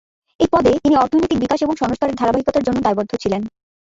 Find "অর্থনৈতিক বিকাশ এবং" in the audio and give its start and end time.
0.95-1.75